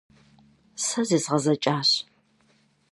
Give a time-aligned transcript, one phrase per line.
[0.85, 1.89] Сэ зезгъэзэкӀащ.